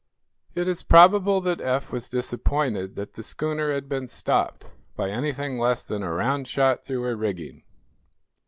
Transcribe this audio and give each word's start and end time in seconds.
It 0.55 0.67
is 0.67 0.81
probable 0.81 1.41
that 1.41 1.61
Eph 1.61 1.91
was 1.91 2.09
disappointed 2.09 2.95
that 2.95 3.13
the 3.13 3.21
schooner 3.21 3.71
had 3.71 3.87
been 3.87 4.07
stopped 4.07 4.65
by 4.95 5.11
anything 5.11 5.59
less 5.59 5.83
than 5.83 6.01
a 6.01 6.11
round 6.11 6.47
shot 6.47 6.83
through 6.83 7.03
her 7.03 7.15
rigging. 7.15 7.61